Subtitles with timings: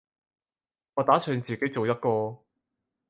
[0.95, 2.43] 我打算自己做一個